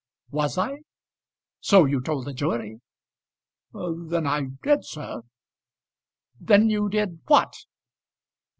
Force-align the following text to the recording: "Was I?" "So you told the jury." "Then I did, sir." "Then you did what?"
"Was 0.31 0.57
I?" 0.57 0.79
"So 1.59 1.85
you 1.85 2.01
told 2.01 2.25
the 2.25 2.33
jury." 2.33 2.81
"Then 3.71 4.25
I 4.25 4.45
did, 4.63 4.83
sir." 4.83 5.21
"Then 6.39 6.71
you 6.71 6.89
did 6.89 7.19
what?" 7.27 7.53